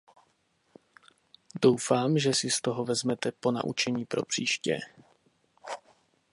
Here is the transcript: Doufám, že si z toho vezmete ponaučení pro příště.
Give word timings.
Doufám, 1.61 2.17
že 2.19 2.33
si 2.33 2.49
z 2.49 2.61
toho 2.61 2.85
vezmete 2.85 3.31
ponaučení 3.31 4.05
pro 4.05 4.23
příště. 4.25 4.79